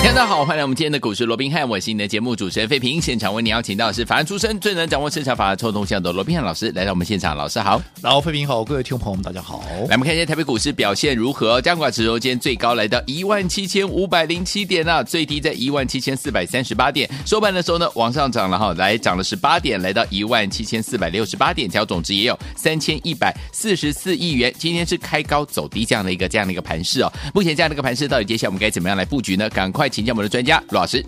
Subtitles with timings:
[0.00, 3.00] 大家好，欢迎来我们今天的股市罗宾汉，我是你的节目主持人费平。
[3.00, 7.36] 现场为你邀请到的是法案出身、最能掌握市场法案臭动向的罗宾汉老师来到我们现场。
[7.36, 9.62] 老师好，然后费平好，各位听众朋友们大家好。
[9.88, 11.60] 来，我们看一下台北股市表现如何？
[11.60, 17.08] 加权指数今天最高来到一万七千五百零七点啊，最低在一万七千四百三十八点。
[17.24, 24.52] 收盘的时候呢，往上涨了哈，来涨了十八点，来到一万七千四百六十八点，交总值也有三千一百四十四亿元。
[24.58, 27.12] 今天是开高走低这样的一个这样的一个盘势哦。
[27.32, 29.48] 目前这样的一个盘势，到底接下来我们该怎么样来布局呢？
[29.50, 30.62] 赶快请教我们的专家。
[30.70, 31.04] 罗老师，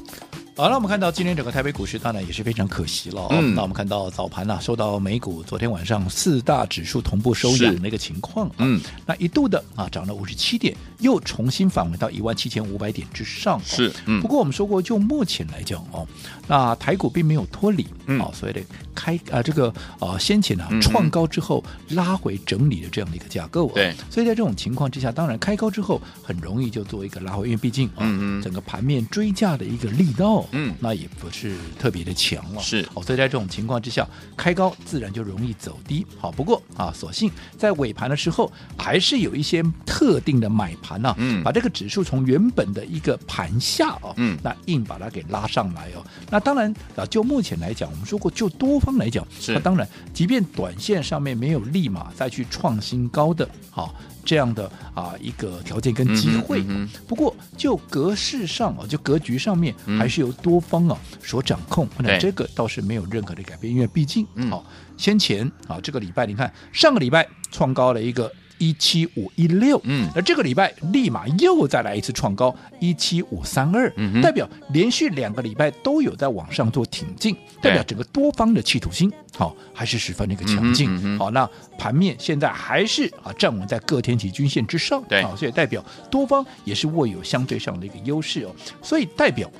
[0.60, 3.28] 好，了我们看到今天整个台北股市当然也是非常可惜了。
[3.30, 13.62] 嗯，那我们看到早盘呢、啊，受到美股昨天晚上四大指数同步收涨的一个情况、啊，嗯，那一度的啊涨了五十七点，又重新返回到一万七千五百点之上、啊。
[13.64, 16.06] 是，嗯，不过我们说过，就目前来讲哦，
[16.46, 18.60] 那台股并没有脱离，嗯，啊，所谓的
[18.94, 30.44] 开啊这个啊先前呢、啊、创高之后拉回整理的这样的一个架构、啊，对，所以在这种情况之下，当然开高之后很容易就做一个拉回，因为毕竟啊，嗯嗯，整个盘面追价的一个力道。
[30.52, 34.06] 嗯，那也不是特别的强了，是哦，所以在这种情况之下，
[34.36, 36.06] 开高自然就容易走低。
[36.18, 46.04] 好，不过啊，所幸在尾盘的时候，还是有一些特定的买盘呢、啊，嗯，把这个指数从原本的一个盘下哦，嗯，那硬把它给拉上来哦。
[46.30, 53.94] 那当然啊，就目前来讲，我们说过，就多方来讲，是那当然，即便短线上面没有立马再去创新高的，好。
[54.24, 56.64] 这样的啊一个条件跟机会，
[57.06, 61.86] 不过就格式上啊，就格局上面，还是由多方啊所掌控。
[61.98, 68.30] 嗯、那这个倒是没有任何的改变，因为毕竟好、嗯、先前啊这个礼拜，你看上个礼拜创高了一个。
[68.60, 81.48] 一七五一六，嗯，而这个礼拜立马又再来一次创高一七五三二，嗯，代表连续两个礼拜都有在往上做挺进，代表整个多方的企图心好还是十分的一个强劲，嗯嗯、好，那
[81.78, 89.50] 盘面现在还是啊站稳在各天体均线之上，对，好，所以代表多方也是握有相对上的一个优势哦，所以代表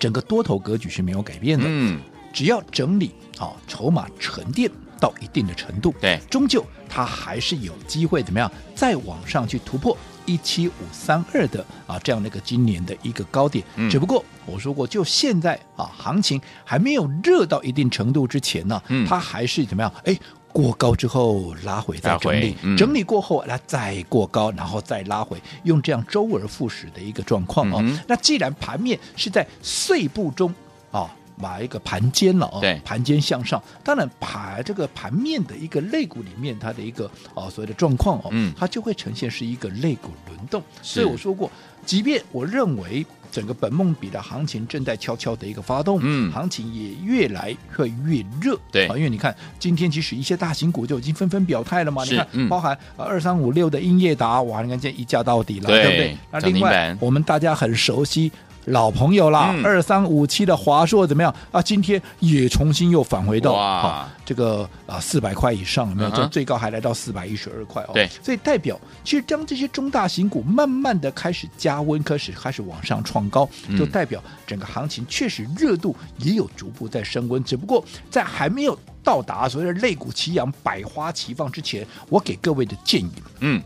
[0.00, 2.00] 整个多头格局是没有改变的，嗯，
[2.32, 4.68] 只要整理好筹码沉淀。
[5.02, 13.64] 到一定的程度，对，终究它还是有机会怎么样再往上去突破一七五三二的啊这样的一个今年的一个高点。
[13.74, 19.92] 嗯、只不过我说过，就现在啊行情还没有热到一定程度之前呢，嗯、它还是怎么样？
[20.04, 20.16] 哎，
[20.52, 27.80] 过高之后拉回再整理，嗯、整理过后来再过高，然后再拉回，用这样周而复始的一个状况哦。
[27.82, 30.54] 嗯、那既然盘面是在碎步中
[30.92, 31.10] 啊。
[31.40, 40.62] 把一个盘间了啊，对，盘间向上，当然盘这个盘面的一个肋骨里面，它的一个啊所谓的状况哦，嗯，它就会呈现是一个肋骨轮动。
[40.82, 41.50] 所以我说过，
[41.84, 56.16] 即便我认为整个本梦比的行情正在悄悄的一个发动，嗯，行情也越来会越热，对啊，因为你看今天其实一些大型股就已经纷纷表态了嘛，你看，嗯、包含二三五六的英业达，哇，你看这一价到底了，对，对不对？
[56.30, 58.30] 那另外我们大家很熟悉。
[58.66, 61.60] 老朋友啦，二三五七的华硕怎么样啊？
[61.60, 66.10] 今天也重新又返回到哇、哦、这个啊四百块以上，没有？
[66.10, 67.90] 这、最高还来到四百一十二块哦。
[67.92, 77.42] 对，所以代表其实当这些中大型股慢慢的开始加温，开始开始往上创高，就代表整个行情确实热度也有逐步在升温。
[77.42, 83.60] 嗯、只不过在还没有到达所谓的肋骨齐扬、百花齐放之前，我给各位的建议，嗯。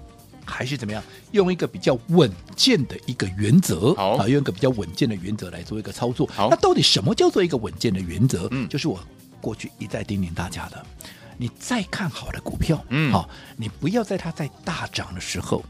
[0.47, 1.03] 还是怎么样？
[1.33, 6.27] 用一个比较稳健的一个原则，好啊，用一个比较稳健的原则来做一个操作。
[6.29, 8.49] 好，那到底什么叫做一个稳健的原则？
[8.53, 8.99] 嗯，就是我
[9.41, 10.87] 过去一再叮咛大家的，
[11.37, 15.63] 你再看好的股票，嗯，好，你不要在它在大涨的时候，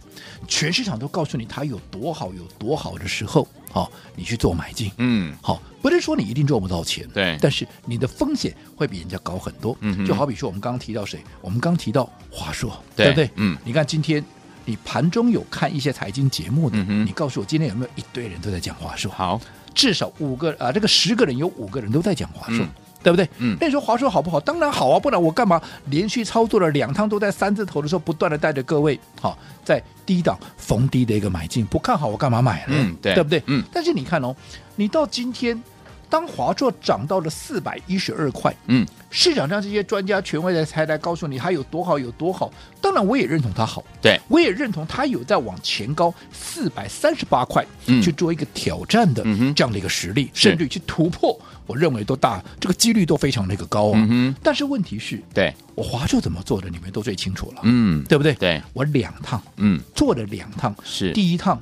[0.47, 9.77] 全市场都告诉你它有多好有多好的时候，好，你去做买进，嗯，好，不是说你一定赚不到钱，对，但是你的风险会比人家高很多。
[9.81, 11.21] 嗯，就好比说我们刚刚提到谁？
[11.41, 13.31] 我们刚提到华硕，对不对？
[13.35, 14.25] 嗯，你看今天。
[14.67, 19.11] 你盘中有看一些财经节目的，嗯、你告诉我今天有没有一堆人都在讲华硕？
[19.11, 19.41] 好，
[19.75, 22.69] 至少五个啊，这个十个人有五个人都在讲华硕，嗯、
[23.03, 23.27] 对不对？
[23.39, 24.39] 嗯，那你说华硕好不好？
[24.39, 32.75] 当然好啊，不然我干嘛连续操作了两趟都在三字头的时候，不断的带着各位好在低档逢低的一个买进，不看好我干嘛买呢？
[32.77, 33.43] 嗯，对，对不对？
[33.47, 34.37] 嗯，但是你看哦，
[34.75, 35.63] 你到今天。
[36.09, 48.01] 当华硕涨到了四百一十二块，嗯，市场上这些专家权威的才来告诉你它有多好有多好，当然我也认同它好，对，我也认同它有在往前高四百三十八块嗯。
[48.01, 49.25] 去做一个挑战的
[49.55, 50.51] 这样的一个实力，是。
[50.51, 51.37] 甚至于去突破，
[51.67, 54.07] 我认为都大，这个几率都非常的一个高啊。
[54.09, 58.33] 嗯但是问题是，对，我华硕怎么做的，你们都最清楚了，嗯，对不对？
[58.35, 61.13] 对，我两趟嗯，做了两趟，是。
[61.13, 61.61] 第一趟。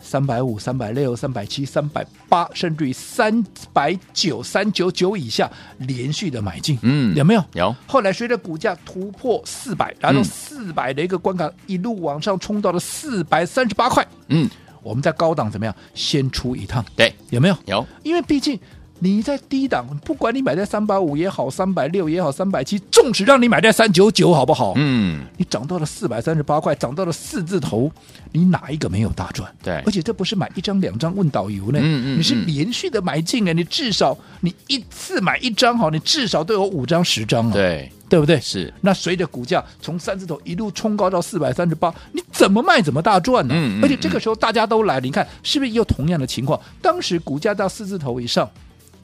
[0.00, 3.42] 三百五、三百六、三百七、三百八，甚至于三
[3.72, 7.44] 百九、三九九以下连续的买进，嗯有没有？
[7.54, 14.06] 有，后来随着股价突破四百，然后嗯四百的一个关卡，一路往上冲到了四百三十八块。
[14.28, 14.48] 嗯，
[14.82, 15.74] 我们在高档怎么样？
[15.94, 17.56] 先出一趟，对，有没有？
[17.66, 18.58] 有，因为毕竟
[19.00, 24.72] 你在低档，不管你买在三百五也好，三百六也好，三百七，纵使让你买在三九九，好不好？
[24.76, 27.90] 嗯，你涨到了四百三十八块，涨到了四字头，
[28.32, 29.48] 你哪一个没有大赚？
[29.62, 38.40] 对而且这不是买一张两张问导游呢，嗯嗯你是嗯连续的买进啊，你至少你一次买一张好，你至少都有五张十张啊，对，对不对？
[38.40, 46.60] 是，那随着股价从三字头一路冲高到四百三十八，你怎么卖怎么大赚呢、嗯嗯而且这个时候大家都来了，你看是不是又同样的情况？
[46.82, 48.50] 当时股价到四字头以上，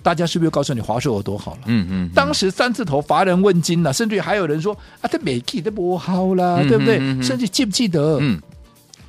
[0.04, 1.60] 大家是不是又告诉你华硕有多好了？
[1.64, 6.98] 嗯嗯，当时三字头乏人问津了，甚至于还有人说啊，这美 K 都不好啦，嗯对不对？
[7.22, 8.18] 甚至记不记得？
[8.20, 8.38] 嗯，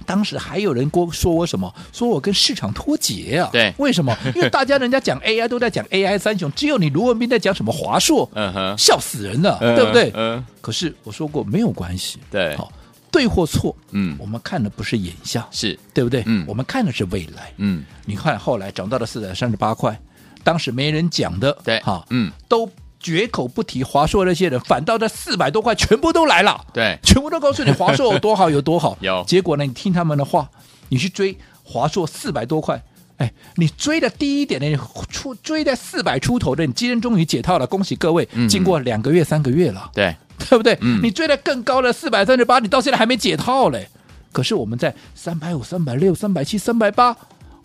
[0.05, 1.71] 当时还有人说说我什么？
[1.91, 3.49] 说我跟市场脱节啊？
[3.53, 4.17] 对为什么？
[4.33, 10.11] 因为大家人家讲 AI 都在讲 AI 三雄，只有你卢文斌在讲什么华硕，嗯哼，笑死人了，嗯对不对？
[10.15, 12.71] 嗯，可是我说过没有关系，对好，
[13.11, 16.23] 对或错，嗯我们看的不是眼下，是，对不对？
[16.25, 17.51] 嗯我们看的是未来。
[17.57, 19.99] 嗯，你看后来涨到了四百三十八块，
[20.45, 22.69] 当时没人讲的，对，哈，嗯，都
[22.99, 28.95] 绝口不提华硕那些人，反倒在四百多块全部都来了，对，全部都告诉你华硕有多好有多好。
[29.01, 30.49] 有结果呢，你听他们的话，
[30.89, 32.81] 你去追华硕四百多块。
[33.17, 34.77] 哎，你追的低一点的，你
[35.09, 38.27] 出追在四百出头的，你今天终于解套了，恭喜各位！
[38.33, 40.13] 嗯经过两个月、三个月了，对，
[40.49, 40.77] 对不对？
[40.81, 43.87] 嗯你追的更高的四百三十八，你到现在还没解套嘞。
[44.33, 47.15] 可是我们在三百五、三百六、三百七、三百八，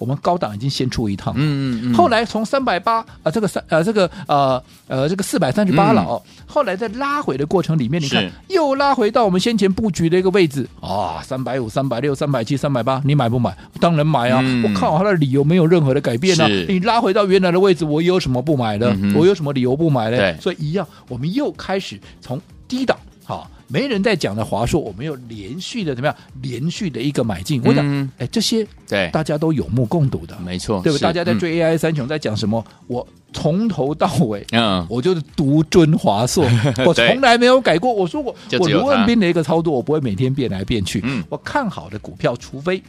[0.01, 1.33] 我们高档已经先出一趟。
[1.37, 6.23] 嗯嗯嗯，后来从三百八啊，这个三呃这个呃呃这个四百三十八了嗯哦。
[6.47, 13.57] 后来在拉回的过程里面，你看又拉回到我们先前布局的一个位置啊，三百五、三百六、三百七、三百八，你买不买？
[13.79, 14.41] 当然买啊！
[14.43, 16.49] 嗯我看好它的理由没有任何的改变啊。
[16.67, 18.91] 你拉回到原来的位置，我有什么不买的？
[19.01, 20.17] 嗯我有什么理由不买的？
[20.17, 23.49] 对所以一样，我们又开始从低档好。
[23.73, 26.17] 没人在讲的华硕，我们又连续的怎么样？
[26.43, 30.37] 连续的一个买进，我讲，嗯哎，这些对，大家都有目共睹的。
[30.45, 31.03] 没错，对不对？
[31.03, 32.65] 大家在，追 AI 三雄，在讲什么？
[32.89, 36.45] 我从头到尾，嗯，我就是独尊华硕，
[36.85, 37.93] 我从来没有改过。
[37.93, 41.01] 我说过，我卢文斌的一个操作，我不会每天变来变去。
[41.05, 42.83] 嗯我看好的股票，除非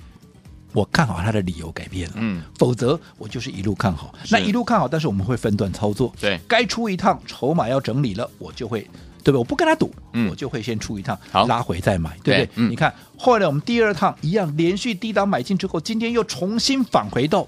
[0.74, 4.12] 我看好它的理由改变了，嗯，否则我就是一路看好。
[4.32, 6.12] 那一路看好，但是我们会分段操作。
[6.20, 8.88] 对该出一趟筹码要整理了，我就会。
[9.24, 9.38] 对不对？
[9.38, 12.46] 我不跟他赌，嗯我就会先出一趟好，拉回再买，对不对？
[12.46, 17.48] 对嗯你看，后来我们第二趟一样连续低档买进之后，今天又重新返回到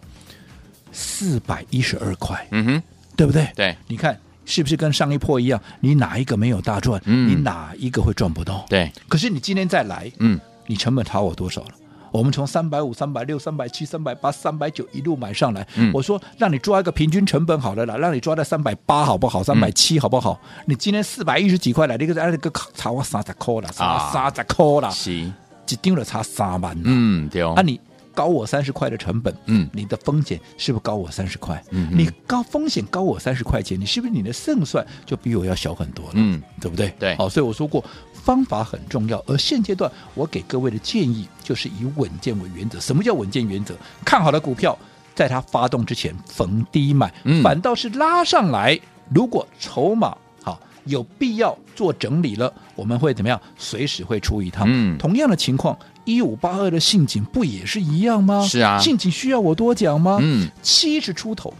[0.91, 2.83] 四百一十二块，嗯哼，
[3.15, 3.49] 对不对？
[3.55, 5.61] 对，你看是不是跟上一波一样？
[5.79, 7.01] 你哪一个没有大赚？
[7.05, 8.65] 嗯你哪一个会赚不到？
[8.69, 11.69] 对，可是你今天再来，嗯，你成本差我多少了？
[12.13, 19.43] 我们从三百五、三百六、三百七、三百八、三百九一路买上来，嗯我说让你抓一个平均成本好了啦，让你抓在三百八好不好？
[19.43, 20.39] 三百七好不好？
[20.65, 25.33] 你今天四百一十几块来，你个那个差我三十块了，差啊三十块了，是，一
[25.81, 26.81] 张就差三万了。
[26.85, 27.79] 嗯，对哦啊，，你
[28.13, 31.59] 高我三十块的成本，嗯你的风险是不是高我三十块？
[31.71, 36.11] 嗯你高风险高我三十块钱，你是不是你的胜算就比我要小很多了？
[36.13, 36.93] 嗯，对不对？
[36.99, 37.83] 对好，所以我说过
[38.23, 42.79] 方法很重要，而现阶段我给各位的建议就是以稳健为原则。
[42.79, 43.75] 什么叫稳健原则？
[44.05, 44.77] 看好的股票，
[45.13, 48.79] 在它发动之前逢低买，嗯反倒是拉上来，
[49.13, 53.39] 如果筹码好有必要做整理了，我们会怎么样？
[53.57, 54.65] 随时会出一趟。
[54.69, 58.45] 嗯同样的情况，一五八二的信景不也是一样吗？
[58.47, 60.19] 是啊信景需要我多讲吗？
[60.21, 61.53] 嗯，七十出头。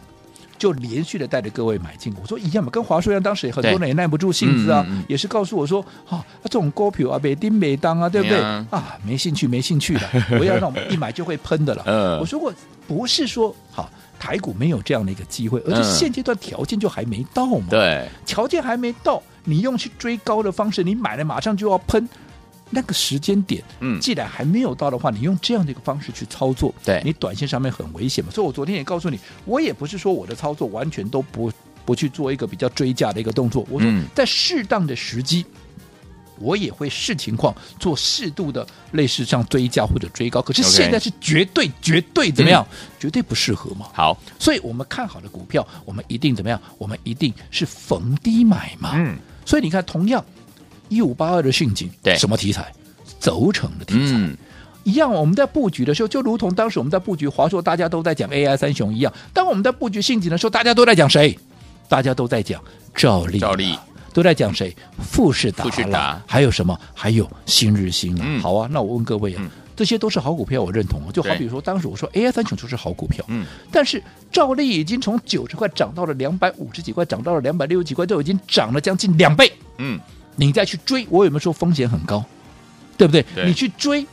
[0.58, 8.38] 就连续的带着各位买进，我说一样嘛，跟华硕一样，当时很多人也耐不住性子啊，嗯嗯嗯也是告诉我说，啊，这种股票啊，每丁每当啊，对不对？
[8.38, 10.00] 对啊啊，没兴趣，没兴趣的，
[10.38, 11.82] 不要让我们一买就会喷的了。
[11.86, 12.52] 嗯我说过，
[12.86, 17.66] 不是说好台股没有这样的一个机会，而是嗯现阶段条件就还没到嘛。
[17.68, 22.08] 对，条件还没到，你用去追高的方式，你买了马上就要喷，
[22.70, 28.30] 那个时间点，嗯既然还没有到的话，你用这样的一个方式去操作，对你短线上面很危险嘛。
[28.30, 31.52] 所以我昨天也告诉你，我也不是说我的操作完全都不
[31.84, 35.44] 不去做一个比较追价的一个动作，我说嗯在适当的时机。
[36.40, 42.66] 我也会视情况做适度的类似像追价或者追高，可是现在是绝对绝对怎么样？
[42.98, 43.86] 绝对不适合嘛。
[43.92, 46.60] 好，所以我们看好的股票，我们一定怎么样？
[46.76, 48.94] 我们一定是逢低买嘛。
[48.96, 49.16] 嗯，
[49.46, 50.22] 所以你看，同样
[50.88, 52.72] 一五八二的信景，对什么题材？
[53.20, 54.12] 轴承的题材。
[54.16, 54.36] 嗯
[54.84, 59.10] 一样，我们在布局的时候，就如同当时我们在布局华硕，大家都在讲 AI 三雄一样。
[59.32, 61.38] 当我们在布局信景的时候，大家都在讲谁？
[61.88, 62.62] 大家都在讲
[62.94, 63.78] 赵丽，赵丽
[64.12, 64.76] 都在讲谁？
[64.98, 66.78] 富士达，富士达，还有什么？
[66.92, 71.00] 还有新日新、啊嗯、好啊，那我问各位啊，嗯、这些都是好股票，我认同。
[71.14, 79.50] 就好比说，当时我说 AI 三雄就是好股票，嗯，但是赵丽已经从九十块涨到了两百五十几块，涨到了两百六十几块，都已经涨了将近两倍。
[79.78, 79.98] 嗯，
[80.36, 82.24] 你再去追，我有没有说风险很高？
[82.96, 83.24] 对不对？
[83.34, 84.06] 对你去追。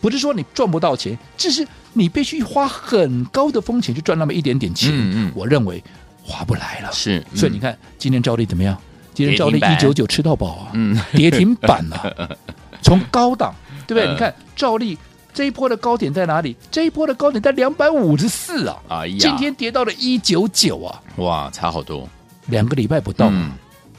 [0.00, 4.90] 不是说你赚不到钱，只是你必须花很高的风险去赚那么一点点钱。
[4.92, 5.82] 嗯嗯，我认为
[6.22, 6.92] 划不来了。
[6.92, 8.78] 是，嗯、所以你看今天兆利怎么样？
[9.12, 12.30] 今天兆利一九九吃到饱啊，嗯，跌停板啊，
[12.80, 13.52] 从高档
[13.88, 14.06] 对不对？
[14.06, 14.96] 呃、你看兆利
[15.34, 16.56] 这一波的高点在哪里？
[16.70, 22.08] 这一波的高点在两百五十四啊，哎呀，今天跌到了一九九啊，哇，差好多，
[22.46, 23.50] 两个礼拜不到，嗯、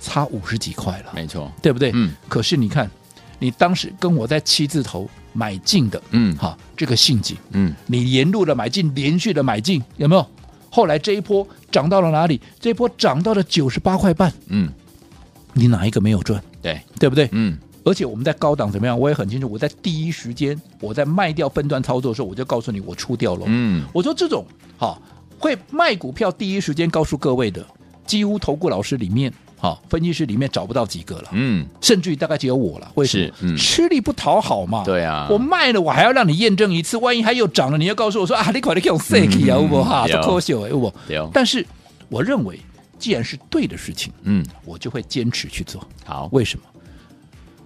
[0.02, 1.92] 差五十几块了，没错，对不对？
[1.94, 2.90] 嗯，可是你看，
[3.40, 5.10] 你当时跟我在七字头。
[5.32, 10.28] 买进的，嗯，哈，这个信景，嗯，你沿路的买进，连续的买进，有没有？
[10.72, 12.42] 后来这一波涨到了哪里？
[12.60, 14.68] 这一波涨到了九十八块半，嗯，
[15.54, 16.44] 你哪一个没有赚？
[16.64, 17.30] 对，对不对？
[17.32, 19.00] 嗯，而且我们在高档怎么样？
[19.00, 24.44] 我也很清楚，我在第一时间我在卖掉分段操作的时候，我就告诉你我出掉了，嗯，我说这种
[24.80, 25.00] 哈
[25.38, 27.64] 会卖股票第一时间告诉各位的，
[28.08, 29.32] 几乎投顾老师里面。
[29.60, 32.90] 好，分析师里面找不到几个了，嗯，甚至于大概只有我了。
[32.96, 33.26] 为什么？
[33.26, 34.84] 是，嗯，吃力不讨好嘛。
[34.86, 40.94] 对啊，我卖了，我还要让你验证一次，万一还有涨了，你要告诉我说啊，你快点给我塞起啊，我哈，这可惜哎，我。
[41.34, 41.66] 但是
[42.08, 42.58] 我认为，
[42.98, 45.86] 既然是对的事情，嗯，我就会坚持去做。
[46.06, 46.66] 好，为什么？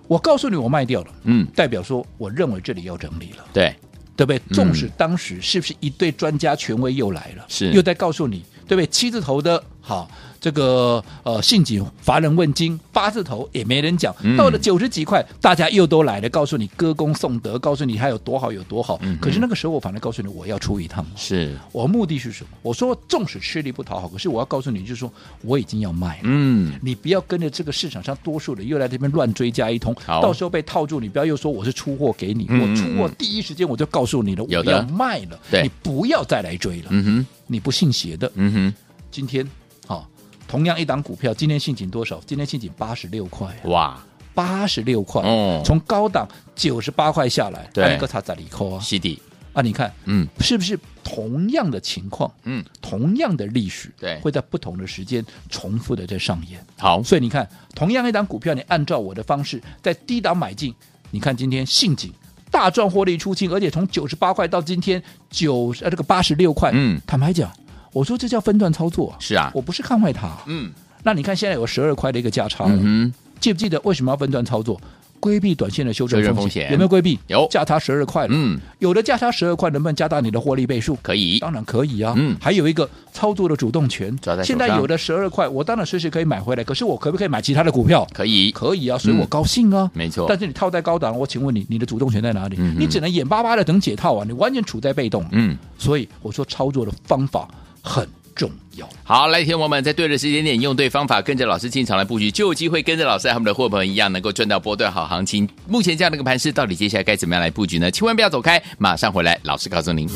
[0.07, 3.73] 我告诉你，我卖掉了，嗯，代表说我认为这里要整理了，对，
[4.17, 4.41] 对不对？
[4.51, 8.87] 纵使当时是不是一对专家权威又来了，是，又在告诉你，对不对？
[8.87, 10.09] 七字头的，好。
[10.43, 14.13] 这个呃，信锦乏人问津，八字头也没人讲。
[14.35, 18.99] 到了九十几块，大家又都来了，告诉你歌功颂德，告诉你它有多好有多好。
[19.21, 21.05] 可是那个时候，我反而告诉你，我要出一趟。
[21.15, 22.49] 是我目的是什么？
[22.61, 25.09] 我说，纵使吃力不讨好，可是我要告诉你，就是说
[25.43, 26.23] 我已经要卖了。
[26.23, 36.87] 嗯，你不要跟着这个市场上多数的又来这边乱追加一通，到时候被套住，你不要又说我是出货给你，我出货第一时间我就告诉你了，我要卖了，你不要再来追了。
[36.89, 38.31] 嗯哼，你不信邪的。
[38.35, 38.73] 嗯哼，
[39.11, 39.47] 今天。
[39.85, 40.07] 好
[40.47, 42.21] 同样一档股票，今天信锦多少？
[42.25, 44.01] 今天信锦八十六块，哇，
[44.33, 45.61] 八十六块哦！
[45.65, 49.19] 从高档九十八块下来，对，个差在里扣啊，是的
[49.51, 49.61] 啊！
[49.61, 52.31] 你看，嗯，是不是同样的情况？
[52.43, 56.63] 嗯，同样的历史，对，会在不同的时间重复的在上演。
[56.77, 60.73] 好，所以你看，同样一档股票，你按照我的方式在低档买进，
[61.09, 62.13] 你看今天信锦
[62.53, 67.51] 大赚获利出清，而且从九十八块到今天九呃这个八十六块，嗯，坦白讲。
[67.91, 74.79] 我说这叫分段操作，是啊，我不是看坏它，嗯，那你看现在有十二块的一个价差了，嗯，记不记得为什么要分段操作？
[75.23, 77.17] 规避短线的修正风险，有没有规避？
[77.27, 80.97] 有，价差十二块了，嗯，有的价差十二块，能不能加大你的获利倍数？
[81.01, 88.05] 可以，当然可以啊，嗯，还有一个操作的主动权，在现在有的十二块，我当然随时可以买回来，可是我可不可以买其他的股票？
[88.13, 90.25] 可以，可以啊，所以我高兴啊，没错。
[90.27, 92.57] 但是你套在高档，我请问你，你的主动权在哪里？
[92.77, 97.47] 你只能眼巴巴的等解套啊，你完全处在被动，嗯，所以我说操作的方法
[97.81, 98.87] 很重要。
[99.03, 105.47] 好，来，天我们在对的时间点，用对方法，跟着老师进场来布局，就有机会跟着老师和我们的伙伴一样，能够赚到波段好行情。
[105.67, 107.91] 目前这样的一个盘势，到底接下来该怎么样来布局呢？
[107.91, 110.07] 千万不要走开，马上回来，老师告诉您。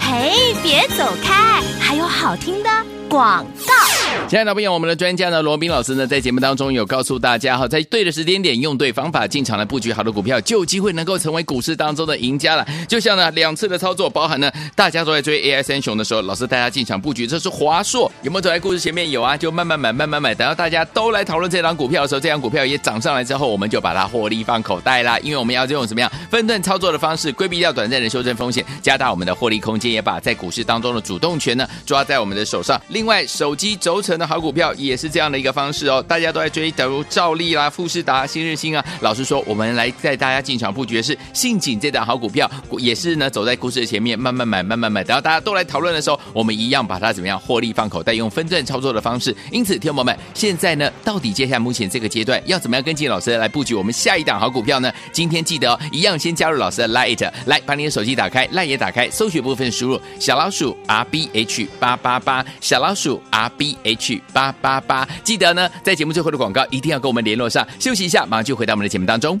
[0.00, 2.70] 嘿，别走开，还有好听的
[3.08, 4.03] 广告。
[4.26, 12.66] 亲爱的朋友，我们的专家呢，罗宾老师呢，在节目当中有告诉大家哈，在对的时间点，用对方法进场来布局好的股票，就有机会能够成为股市当中的赢家了。
[12.88, 19.10] 就像呢两次的操作，包含呢大家都在追 AI 三雄的时候，老师带大家进场布局，这是华硕，有没有走在故事前面？
[19.10, 25.18] 有啊，就慢慢买，慢慢买，等到大家都来讨论这张股票的时候，这张股票也涨上来之后，我们就把它获利放口袋啦。
[25.18, 32.80] 因为我们要用怎么样分段操作的方式，规避掉短暂的修正风险，加大我们的获利空间，也把在股市当中的主动权呢抓在我们的手上。
[32.88, 38.84] 另外，手机轴承的好股票也是这样的一个方式哦，大家都在追，假如兆利啦、富士达、新日兴啊。
[39.00, 45.02] 老实说，我们来带大家进场布局的是信锦这档好股票，也是呢走在股市的前面，慢慢买，慢慢买。
[45.04, 49.34] 等到大家都来讨论的时候，我们一样把它怎么样获利放口袋，用分段操作的方式。
[49.50, 54.92] 因此，听众朋友们，现在呢，到底接下来目前这个阶段要怎么样跟进老师来布局我们下一档好股票呢？
[55.12, 65.08] 今天记得，一样先加入老师的 Light，来把你的手机打开，Lite 也打开，搜寻部分输入小老鼠 R B H 八八八，小老鼠 R B H 去八八八。
[65.22, 67.66] 记得呢，在节目最后的广告一定要跟我们联络上。
[67.80, 69.40] 休息一下，马上就回到我们的节目当中。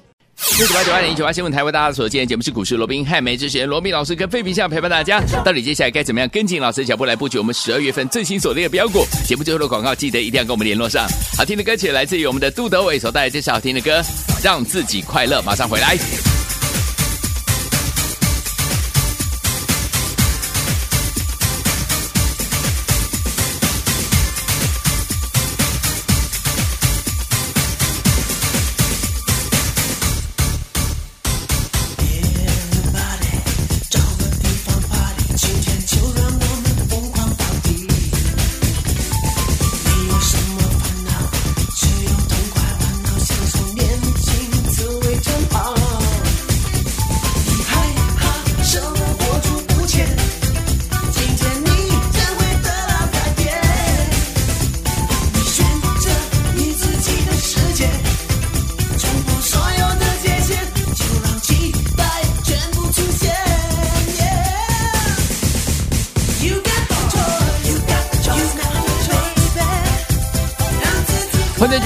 [0.58, 9.04] 六九八九八点一九八新闻台为大家所见节目是股市罗宾汉梅之前罗宾老师跟费平相陪伴大家，到底接下来该怎么样跟紧老师的脚步来布局我们十二月份最新锁定的标股？
[9.24, 11.06] 节目最后的广告记得一定要跟我们联络上。
[11.36, 14.02] 好听的歌曲来自于我们的杜德伟所带来这首好听的歌，
[14.42, 15.96] 让自己快乐，马上回来。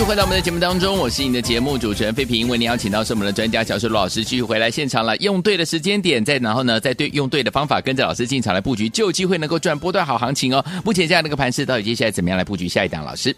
[0.09, 5.15] 回到我们的节目当中，我是你的节目主持人费平，为您邀请到是我们的专家小树老师继续回来现场了。
[5.19, 10.65] 用对的时间点，再然后呢，再对用对的方法，跟着老师进场来布局，就有机会能够赚波段好行情哦。
[10.83, 13.05] 目前这样的一个盘势，到底接下来怎么样来布局下一档？
[13.05, 13.37] 老师，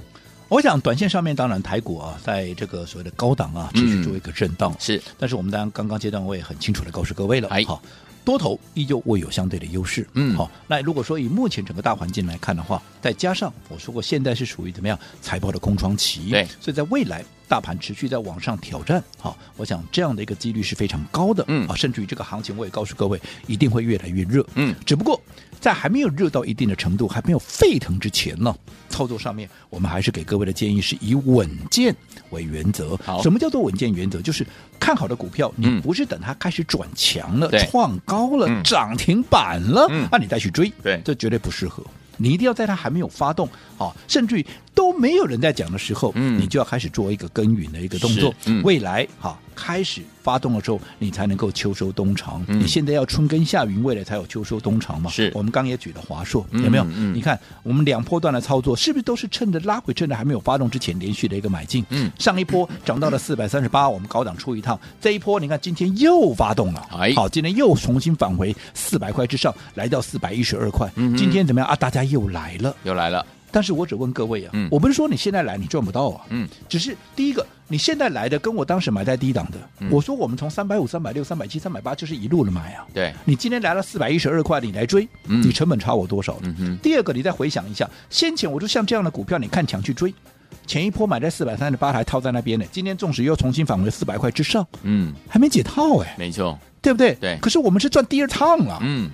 [0.50, 7.80] 我想短线上面当然台股啊，在这个所谓的高档啊，持续做一个震荡、嗯、是，但是我们当然刚刚阶段我也很清楚的告诉各位了，哎，好。
[8.22, 10.50] 多头依旧会有相对的优势，嗯，好。
[10.66, 25.20] 那如果说以目前整个大环境来看的话，再加上我说过，现在是属于怎么样财报的空窗期，对，所以在未来大盘持续在往上挑战，好，我想这样的一个几率是非常高的，嗯，啊，甚至于这个行情我也告诉各位，一定会越来越热，嗯，只不过
[25.60, 28.54] 在还没有热到一定的程度，还没有沸腾之前呢，
[28.88, 31.92] 操作上面我们还是给各位的建议是以稳健
[32.30, 32.96] 为原则。
[32.98, 34.22] 好，什么叫做稳健原则？
[34.22, 34.46] 就是
[34.78, 40.08] 看好的股票，你不是等它开始转强了、嗯、创高了、嗯、涨停板了，那、嗯。
[40.12, 41.84] 啊、你再去追，对，这绝对不适合。
[42.22, 43.48] 你一定要在它还没有发动，
[43.80, 48.32] 啊，甚至于都没有人在讲的时候，嗯，你就要开始做一个耕耘的一个动作。
[48.44, 52.44] 嗯，未来哈开始发动的时候，你才能够秋收冬藏。
[52.48, 55.10] 嗯，你现在要春耕夏耘，未来才有秋收冬藏嘛。
[55.10, 56.86] 是，我们刚也举了华硕，有没有？
[56.94, 61.82] 嗯，你看我们两波段的操作，是不是都是趁着拉回，趁着还没有发动之前，连续的一个买进？
[61.88, 70.90] 嗯，上一波涨到了四百三十八，我们高档出一趟，这一波你看今天又发动了，哎，好，今天又重新返回四百块之上，来到四百一十二块。
[70.96, 71.76] 嗯，今天怎么样啊？
[71.76, 72.74] 大家又来了。
[72.84, 86.38] 又来了，但是我只问各位啊，嗯、我不是说你现在来你赚不到啊，嗯，只是第一个你现在来的跟我当时买在低档的，嗯、我说我们从三百五、三百六、三百七、三百八就是一路的买啊，对，你今天来了四百一十二块，你来追，嗯、你成本差我多少？
[86.42, 90.12] 嗯哼，第二个你再回想一下，先前我就像这样的股票，你看强去追，
[90.66, 97.14] 前一波买在四百三十八还套在那边呢，今天纵使又重新返回四百块之上，嗯，还没解套哎，没错，对不对？
[97.20, 99.10] 对，可是我们是赚第二趟了，嗯，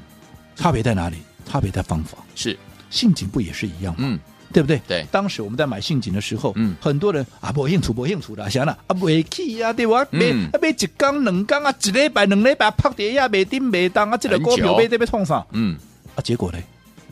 [0.54, 1.16] 差别在哪里？
[1.48, 2.18] 差别在方法。
[2.34, 2.58] 是。
[2.90, 3.98] 信景不也是一样吗？
[4.00, 4.18] 嗯，
[4.52, 4.80] 对不对？
[4.86, 10.06] 对，当时我们在买信景的时候，嗯，很多人啊，不兴趣，不兴趣的，想了啊，未去啊，对吧？
[10.10, 15.76] 买啊，买一缸两缸啊，一礼拜两礼拜拍跌呀，没顶未当啊，这个股票被这边创上，嗯，
[16.14, 16.58] 啊，结果呢？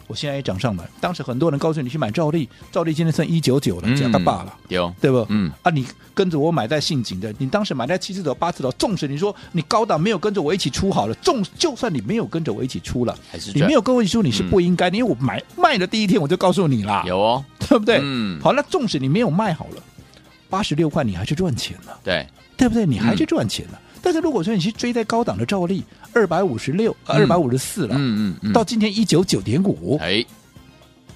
[0.07, 5.27] 我现在也涨上来，当时很多人告诉你去买兆利，兆利今天剩一九九了，加个罢了，有对不？
[5.29, 17.99] 嗯，啊，你跟着我买在信景的，你当时买在七字头、八字头，纵使你说你高档没有跟着我一起出好了，纵就算你没有跟着我一起出了，还是你没有跟我一起出，你是不应该，因为我买卖的第一天我就告诉你了，有哦，对不对？
[18.03, 19.83] 嗯，好，那纵使你没有卖好了，
[20.51, 22.85] 八十六块你还是赚钱了，对，对不对？
[22.85, 23.81] 你还是赚钱了。
[24.03, 25.83] 但是如果说你去追在高档的兆利，
[26.14, 30.24] 二百五十六、二百五十四了，嗯嗯，到今天一九九点五，哎，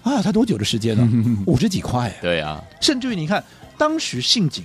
[0.03, 1.09] 啊，才多久的时间呢？
[1.47, 3.43] 五十几块，对啊，甚至于你看，
[3.77, 4.65] 当时信景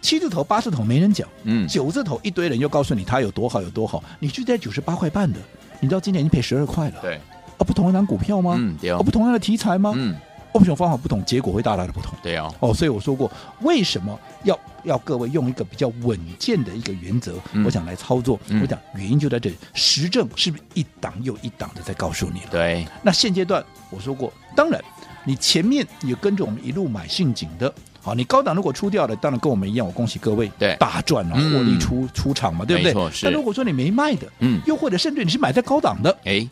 [0.00, 5.38] 七字头、八字头没人讲，嗯，九字头一堆人又告诉你它有多好有多好，你就在九十八块半的，
[5.80, 7.14] 你知道今年已经赔十二块了，对，
[7.56, 8.56] 啊，不同一档股票吗？
[8.58, 9.92] 嗯，对啊，不同样的题材吗？
[9.96, 10.14] 嗯。
[10.52, 12.12] 为什么方法不同，结果会大大的不同？
[12.22, 18.38] 对哦，哦，所以我说过，为什么要要各位用一个比较稳健的一个原则，嗯、我想来操作。
[18.48, 22.48] 嗯、我讲原因就在这里，实证是不是一档又一档的在告诉你了？
[22.50, 22.84] 对。
[23.02, 24.80] 那现阶段我说过，当然
[25.24, 33.10] 你前面也跟着我们一路买信景的，好，你高档如果出掉了，当然跟我们一样，我恭喜各位，对，大赚了，获利出、嗯、出场嘛，对不对？
[33.22, 36.48] 但如果说你没卖的，嗯，又或者甚至你是买在高档的，哎。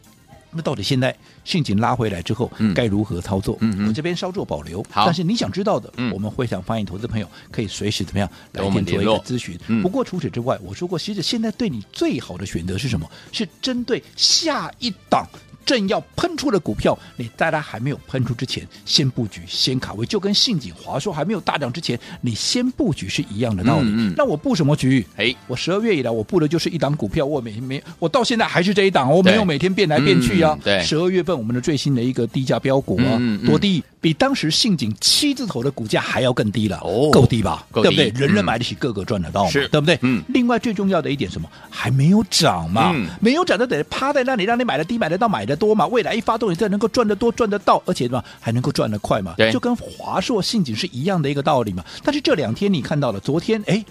[0.51, 3.57] 那到底现在陷阱拉回来之后，该如何操作？
[3.61, 4.83] 嗯，我这边稍作保留。
[4.91, 9.59] 好，但是你想知道的，我们会想欢迎投资朋友可以随时怎么样来电做一个咨询。
[9.83, 13.09] 不过除此之外，我说过，其实现在对你最好的选择是什么？
[13.31, 15.27] 是针对下一档
[15.69, 23.89] 正要喷出的股票，你在它还没有喷出之前，先布局，先卡位，就跟信锦华硕还没有大涨之前，你先布局是一样的道理。
[23.91, 25.07] 嗯嗯那我布什么局？
[25.17, 30.59] 哎，我十二月以来我布的就是一档股票，我每没我到现在还是这一档，我没有每天变来变去啊。
[30.83, 37.67] 十二月份我们的最新的一个低价标股啊，多低，比当时信锦七字头的股价还要更低了，哦，够低吧？
[37.71, 38.27] 够低对不对？
[38.27, 39.99] 人人买得起，个个赚得到嘛，是对不对？
[40.03, 40.23] 嗯。
[40.29, 41.49] 另外最重要的一点什么？
[41.69, 45.87] 还没有涨嘛，嗯、没有涨就得趴在那里，让你买的低，买得到，买得多嘛。
[45.89, 49.35] 未来一发动，你再能够赚得多，赚得到，而且嘛还能够赚得快嘛。
[49.37, 51.85] 对，就跟华硕、信锦是一样的一个道理嘛。
[52.05, 53.85] 但是这两天你看到了，昨天哎，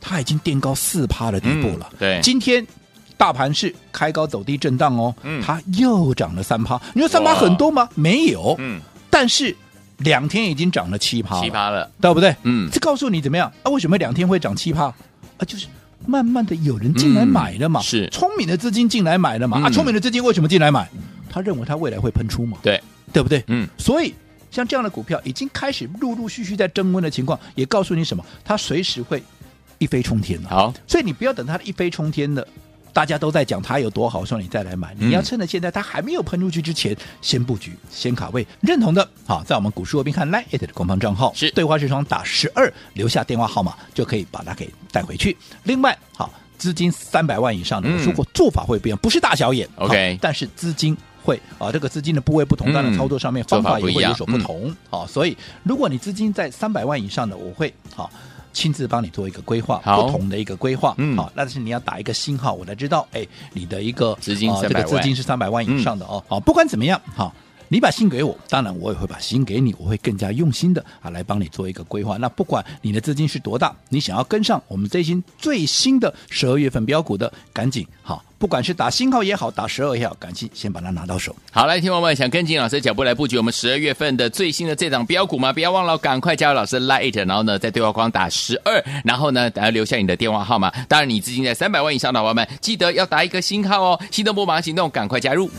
[0.00, 1.88] 它已经垫高四趴的底部了。
[1.92, 2.66] 嗯、对，今天
[3.16, 6.78] 大盘是开高走低震荡哦，嗯、它又涨了三趴。
[6.92, 7.88] 你说三趴很多吗？
[7.94, 8.80] 没有，嗯，
[9.14, 9.56] 但是
[9.98, 12.34] 两天已经涨了七趴，七趴了，对不对？
[12.42, 13.70] 嗯，这告诉你怎么样啊？
[13.70, 15.46] 为什么两天会涨七趴啊？
[15.46, 15.68] 就是。
[16.06, 20.86] 慢慢的有人进来买了嘛，嗯、是聪明的资金进来买了嘛，嗯、啊，聪明的资金为什么进来买？
[21.30, 22.78] 他认为他未来会喷出嘛，对，
[23.10, 23.42] 对不对？
[23.46, 24.12] 嗯，所以
[24.50, 28.22] 像这样的股票已经开始陆陆续续在增温的情况，也告诉你什么？
[28.44, 29.22] 它随时会
[29.78, 30.50] 一飞冲天了。
[30.50, 32.46] 好，所以你不要等它一飞冲天的。
[32.94, 38.46] 大家都在讲它有多好，说你再来买，你要趁着现在它还没有喷出去之前，先布局，先卡位。
[38.60, 45.36] 认同的，好，在我们股市罗宾汉 LINE@ 的官方账号是对话视窗打十二，留下电话号码就可以把它给带回去。
[45.64, 54.72] 另外，好，资金三百万以上的，我说过做法会不一样，不是大小眼，OK，但是资金会啊，这个资金的部位不同，当然操作上面方法也会有所不同。
[54.88, 58.08] 好，所以如果你资金在三百万以上的，我会好。
[58.54, 67.34] 亲自帮你做一个规划，不同的一个规划，嗯，好，但是你要打一个星号，我才知道，哎，你的一个资金、呃、这个资金是三百万以上的哦，好、嗯，不管怎么样，好，
[67.68, 72.16] 你把心给我，当然我也会把心给你，我会更加用心的啊来帮你做一个规划。
[72.16, 78.24] 那不管你的资金是多大，你想要跟上我们最新最新的十二月份标股的，赶紧好。
[78.44, 81.34] 不管是打星号也好，打十二也好，赶紧先把它拿到手。
[81.50, 85.50] 好，来，听众们想跟紧老师脚步来布局我们十二月份的最新的这档标股吗？
[85.50, 90.70] 不要忘了，赶快加入老师 Lite，然后呢，在对话框打十二，然后呢，等下留下你的电话号码。
[90.86, 94.00] 当然，你资金在三百万以上的伙伴们，记得要打一个星号哦。
[94.10, 95.50] 心动不马上行动，赶快加入。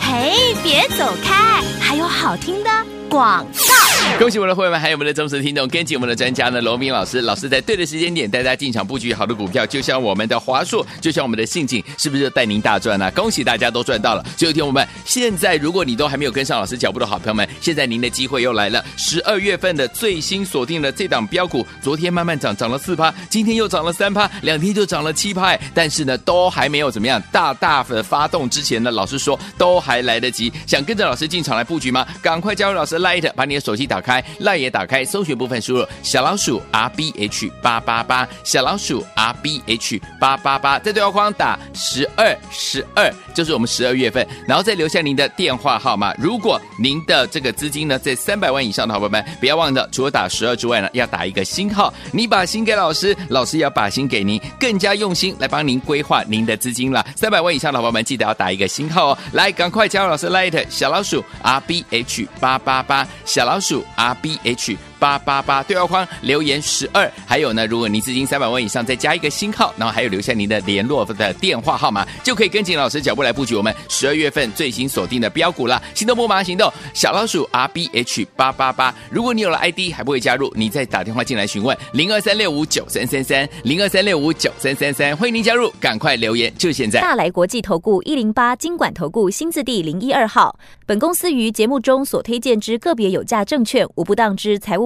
[0.00, 2.70] 嘿，别走开，还有好听的
[3.08, 3.85] 广告。
[4.18, 13.10] 恭喜我们的会员们，还有我们的忠实听众，跟紧我们的专家呢，罗明老师，老师在对的时间点带大家进场布局好的股票，就像我们的华硕，就像我们的信景，是不是就带您大赚呢、啊？
[13.10, 14.24] 恭喜大家都赚到了！
[14.34, 18.82] 最后听我们，现在如果你都还没有跟上老师脚步的好朋友们，现在您的机会又来了。
[18.96, 30.50] 十二月份的最新锁定了这档标股，昨天慢慢涨，涨了四趴，今天又涨了三趴，两天就涨了七趴，但是呢，都还没有怎么样大大的发动之前呢，老师说都还来得及。
[30.66, 32.06] 想跟着老师进场来布局吗？
[32.22, 46.12] 赶快加入老师 Light，把你的手机打打开赖也打开，搜寻部分输入小老鼠 R B H 八八八，小老鼠 R B H 八八八，在对话框打十二十二，就是我们十二月份，然后再留下您的电话号码。
[46.18, 51.92] 如果您的这个资金呢在三百万以上的好朋友们，不要忘了，除了打十二之外呢，要打一个星号。
[52.12, 57.02] 你把心给老师，老师要把心给您，更加用心来帮您规划您的资金了。
[57.16, 59.18] 三百万以上的好朋友们，记得要打一个星号哦。
[59.32, 64.76] 来，赶快加入老师 Light 小老鼠 R B H 八八八，小老鼠 R B H。
[64.98, 75.82] 八八八对话框留言十二，还有呢，如果您资金三百万以上，再加一个星号，然后还有留下您的联络的电话号码，就可以跟紧老师脚步来布局我们十二月份最新锁定的标股了。
[75.94, 78.94] 行动不马上行动，小老鼠 R B H 八八八。
[79.10, 87.00] 如果你有了 ID 还不会加入，你再打电话进来询问零二三六五九三三三零二三六五九三三三，欢迎您加入，赶快留言，就现在。
[87.00, 94.85] 大来国际投顾一零八金管投顾新字第零一二号，本公司于节目中所推荐之个别有价证券无不当之财务。